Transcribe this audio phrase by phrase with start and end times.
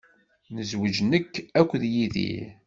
[0.55, 2.49] Nezweǧ nekk akked Yidir.